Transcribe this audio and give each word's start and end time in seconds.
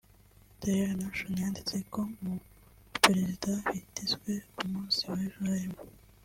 Daily 0.61 0.93
nation 1.01 1.31
yanditse 1.41 1.75
ko 1.93 2.01
mu 2.21 2.33
baperezida 2.91 3.51
bitezwe 3.73 4.29
ku 4.55 4.63
munsi 4.71 4.99
w’ejo 5.11 5.41
harimo 5.49 5.81